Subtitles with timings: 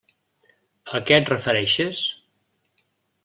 [0.99, 2.01] A què et refereixes?